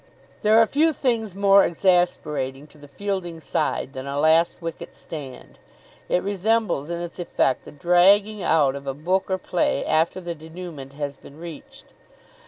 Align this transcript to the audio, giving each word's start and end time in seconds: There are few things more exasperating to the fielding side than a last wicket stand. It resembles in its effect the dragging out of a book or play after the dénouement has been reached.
There 0.41 0.57
are 0.59 0.65
few 0.65 0.93
things 0.93 1.35
more 1.35 1.63
exasperating 1.63 2.65
to 2.69 2.79
the 2.79 2.87
fielding 2.87 3.39
side 3.39 3.93
than 3.93 4.07
a 4.07 4.19
last 4.19 4.59
wicket 4.59 4.95
stand. 4.95 5.59
It 6.09 6.23
resembles 6.23 6.89
in 6.89 6.99
its 7.01 7.19
effect 7.19 7.65
the 7.65 7.71
dragging 7.71 8.41
out 8.41 8.73
of 8.73 8.87
a 8.87 8.95
book 8.95 9.29
or 9.29 9.37
play 9.37 9.85
after 9.85 10.19
the 10.19 10.33
dénouement 10.33 10.93
has 10.93 11.17
been 11.17 11.39
reached. 11.39 11.85